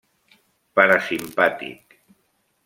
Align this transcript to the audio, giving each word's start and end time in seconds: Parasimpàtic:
Parasimpàtic: 0.79 1.85